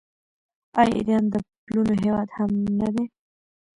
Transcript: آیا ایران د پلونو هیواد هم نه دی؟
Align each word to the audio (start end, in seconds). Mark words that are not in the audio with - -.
آیا 0.79 0.91
ایران 0.97 1.23
د 1.29 1.35
پلونو 1.65 1.93
هیواد 2.03 2.29
هم 2.37 2.51
نه 2.79 2.89
دی؟ 2.95 3.05